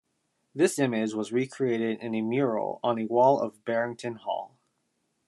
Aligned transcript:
This 0.55 0.79
image 0.79 1.13
was 1.13 1.31
re-created 1.31 1.99
in 1.99 2.15
a 2.15 2.21
mural 2.23 2.79
on 2.81 2.97
a 2.97 3.05
wall 3.05 3.39
of 3.39 3.63
Barrington 3.65 4.15
Hall. 4.15 4.57